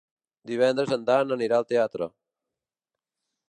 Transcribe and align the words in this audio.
Divendres 0.51 0.93
en 0.97 1.03
Dan 1.11 1.35
anirà 1.37 1.59
al 1.61 1.69
teatre. 1.73 2.11